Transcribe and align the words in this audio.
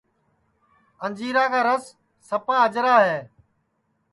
انجیرا 1.05 1.43
کا 1.51 1.59
رس 1.67 1.83
سپا 2.27 2.55
اجرا 2.65 2.95
ہے 3.07 3.19